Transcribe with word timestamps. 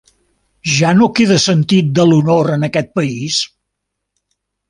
Ja 0.75 0.93
no 1.01 1.09
queda 1.19 1.37
sentit 1.43 1.91
de 1.99 2.07
l'honor 2.09 2.51
en 2.55 2.67
aquest 2.71 2.91
país? 3.01 3.39